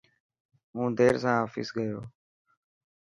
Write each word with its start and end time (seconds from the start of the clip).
هون 0.75 0.89
دير 0.99 1.15
سان 1.23 1.35
آفيس 1.45 1.69
گيو. 1.75 1.99